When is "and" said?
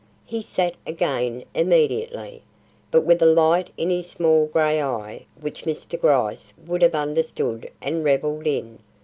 7.83-8.03